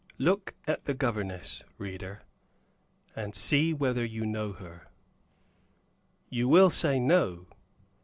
Look 0.17 0.55
at 0.65 0.85
the 0.85 0.95
governess, 0.95 1.63
reader, 1.77 2.21
and 3.15 3.35
see 3.35 3.71
whether 3.71 4.03
you 4.03 4.25
know 4.25 4.51
her. 4.53 4.87
You 6.27 6.49
will 6.49 6.71
say 6.71 6.99
"No." 6.99 7.45